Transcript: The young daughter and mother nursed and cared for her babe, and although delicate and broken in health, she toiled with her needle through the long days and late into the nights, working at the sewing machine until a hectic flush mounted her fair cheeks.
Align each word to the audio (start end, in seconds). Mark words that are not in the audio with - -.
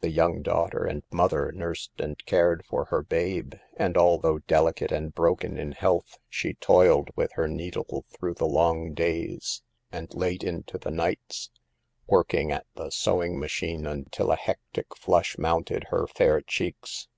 The 0.00 0.08
young 0.08 0.40
daughter 0.40 0.86
and 0.86 1.02
mother 1.12 1.52
nursed 1.52 1.92
and 2.00 2.24
cared 2.24 2.64
for 2.64 2.86
her 2.86 3.02
babe, 3.02 3.56
and 3.76 3.94
although 3.94 4.38
delicate 4.38 4.90
and 4.90 5.12
broken 5.14 5.58
in 5.58 5.72
health, 5.72 6.18
she 6.30 6.54
toiled 6.54 7.10
with 7.14 7.32
her 7.32 7.46
needle 7.46 8.06
through 8.08 8.32
the 8.36 8.46
long 8.46 8.94
days 8.94 9.62
and 9.92 10.14
late 10.14 10.42
into 10.42 10.78
the 10.78 10.90
nights, 10.90 11.50
working 12.06 12.50
at 12.50 12.64
the 12.74 12.88
sewing 12.88 13.38
machine 13.38 13.86
until 13.86 14.32
a 14.32 14.36
hectic 14.36 14.96
flush 14.96 15.36
mounted 15.36 15.88
her 15.90 16.06
fair 16.06 16.40
cheeks. 16.40 17.08